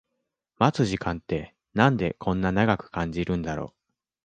[0.57, 3.73] 待つ時間ってなんでこんな長く感じるんだろう